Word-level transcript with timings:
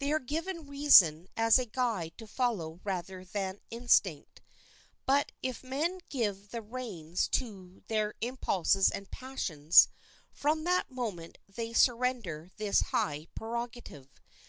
They 0.00 0.10
are 0.10 0.18
given 0.18 0.66
reason 0.66 1.28
as 1.36 1.56
a 1.56 1.64
guide 1.64 2.18
to 2.18 2.26
follow 2.26 2.80
rather 2.82 3.24
than 3.24 3.60
instinct. 3.70 4.42
But 5.06 5.30
if 5.44 5.62
men 5.62 6.00
give 6.08 6.48
the 6.48 6.60
reins 6.60 7.28
to 7.34 7.84
their 7.86 8.14
impulses 8.20 8.90
and 8.90 9.08
passions, 9.12 9.86
from 10.32 10.64
that 10.64 10.90
moment 10.90 11.38
they 11.48 11.72
surrender 11.72 12.50
this 12.56 12.80
high 12.90 13.28
prerogative. 13.36 14.08